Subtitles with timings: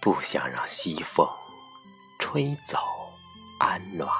[0.00, 1.28] 不想让西风
[2.18, 2.78] 吹走
[3.58, 4.10] 安暖。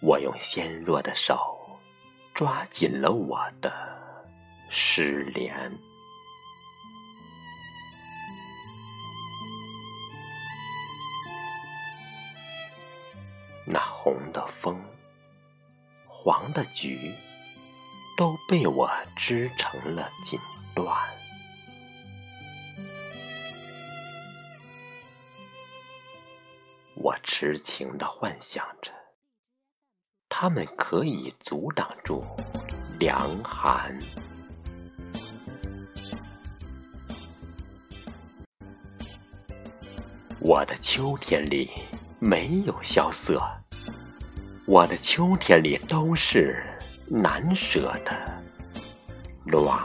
[0.00, 1.80] 我用纤弱的手
[2.34, 3.72] 抓紧了我的
[4.70, 5.72] 失联。
[13.64, 14.78] 那红的枫，
[16.06, 17.14] 黄的菊，
[18.16, 20.38] 都被我织成了锦
[20.74, 21.07] 缎。
[27.08, 28.92] 我痴情的幻想着，
[30.28, 32.22] 它们可以阻挡住
[32.98, 33.98] 凉寒。
[40.38, 41.70] 我的秋天里。
[42.20, 43.40] 没有萧瑟，
[44.66, 46.66] 我的秋天里都是
[47.06, 48.42] 难舍的
[49.46, 49.80] 暖。